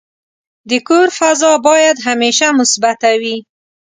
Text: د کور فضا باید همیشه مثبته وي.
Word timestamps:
د 0.69 0.71
کور 0.87 1.07
فضا 1.19 1.53
باید 1.67 1.97
همیشه 2.07 2.47
مثبته 2.59 3.09
وي. 3.21 3.37